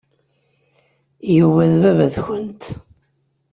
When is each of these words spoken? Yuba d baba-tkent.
Yuba 1.37 1.63
d 1.71 1.73
baba-tkent. 1.81 2.63